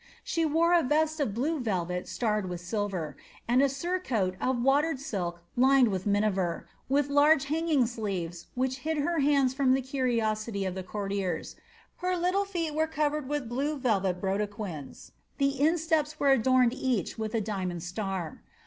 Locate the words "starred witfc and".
2.07-3.61